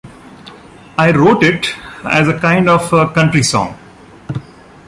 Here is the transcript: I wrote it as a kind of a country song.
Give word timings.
I 0.97 1.11
wrote 1.11 1.43
it 1.43 1.75
as 2.05 2.27
a 2.27 2.39
kind 2.39 2.67
of 2.67 2.91
a 2.91 3.11
country 3.13 3.43
song. 3.43 3.77